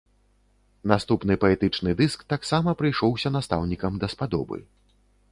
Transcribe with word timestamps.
Наступны 0.91 1.33
паэтычны 1.43 1.91
дыск 1.99 2.23
таксама 2.33 2.73
прыйшоўся 2.79 3.33
настаўнікам 3.37 3.99
даспадобы. 4.05 4.57